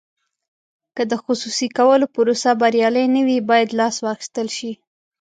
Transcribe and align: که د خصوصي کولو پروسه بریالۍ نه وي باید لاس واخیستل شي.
که 0.95 1.03
د 1.11 1.13
خصوصي 1.23 1.67
کولو 1.77 2.05
پروسه 2.15 2.51
بریالۍ 2.61 3.05
نه 3.15 3.21
وي 3.27 3.37
باید 3.49 3.69
لاس 3.79 3.95
واخیستل 4.05 4.47
شي. 4.57 4.71